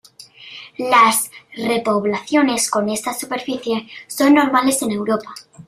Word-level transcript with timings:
Las 0.79 1.29
repoblaciones 1.55 2.71
con 2.71 2.89
esta 2.89 3.13
subespecie 3.13 3.87
son 4.07 4.33
normales 4.33 4.81
en 4.81 4.89
Europa. 4.93 5.31